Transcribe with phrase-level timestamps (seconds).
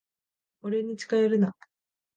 [0.63, 1.55] 俺に近寄るな。